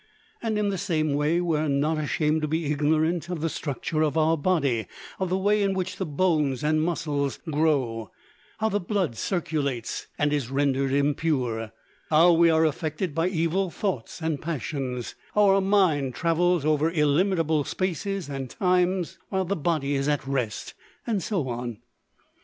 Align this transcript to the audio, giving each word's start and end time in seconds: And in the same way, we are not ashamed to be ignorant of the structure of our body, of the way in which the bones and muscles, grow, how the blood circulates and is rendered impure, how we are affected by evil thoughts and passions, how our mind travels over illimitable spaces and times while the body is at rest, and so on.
And 0.41 0.57
in 0.57 0.69
the 0.69 0.79
same 0.79 1.13
way, 1.13 1.39
we 1.41 1.57
are 1.59 1.69
not 1.69 1.99
ashamed 1.99 2.41
to 2.41 2.47
be 2.47 2.65
ignorant 2.71 3.29
of 3.29 3.39
the 3.39 3.49
structure 3.49 4.01
of 4.01 4.17
our 4.17 4.35
body, 4.35 4.87
of 5.19 5.29
the 5.29 5.37
way 5.37 5.61
in 5.61 5.75
which 5.75 5.97
the 5.97 6.07
bones 6.07 6.63
and 6.63 6.81
muscles, 6.81 7.37
grow, 7.51 8.09
how 8.57 8.69
the 8.69 8.79
blood 8.79 9.15
circulates 9.15 10.07
and 10.17 10.33
is 10.33 10.49
rendered 10.49 10.91
impure, 10.91 11.71
how 12.09 12.31
we 12.31 12.49
are 12.49 12.65
affected 12.65 13.13
by 13.13 13.27
evil 13.27 13.69
thoughts 13.69 14.23
and 14.23 14.41
passions, 14.41 15.13
how 15.35 15.49
our 15.49 15.61
mind 15.61 16.15
travels 16.15 16.65
over 16.65 16.89
illimitable 16.89 17.63
spaces 17.63 18.27
and 18.27 18.49
times 18.49 19.19
while 19.29 19.45
the 19.45 19.55
body 19.55 19.93
is 19.93 20.09
at 20.09 20.25
rest, 20.25 20.73
and 21.05 21.21
so 21.21 21.47
on. 21.47 21.77